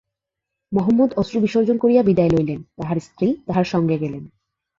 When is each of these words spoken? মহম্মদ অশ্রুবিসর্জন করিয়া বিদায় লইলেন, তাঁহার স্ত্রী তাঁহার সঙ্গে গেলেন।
মহম্মদ 0.71 1.09
অশ্রুবিসর্জন 1.13 1.77
করিয়া 1.77 2.01
বিদায় 2.03 2.29
লইলেন, 2.29 2.59
তাঁহার 2.77 2.99
স্ত্রী 2.99 3.27
তাঁহার 3.47 3.63
সঙ্গে 3.63 3.97
গেলেন। 3.97 4.23